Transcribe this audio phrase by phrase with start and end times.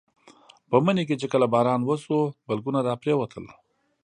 [0.69, 3.45] په مني کې چې کله باران وشو بلګونه راپرېوتل.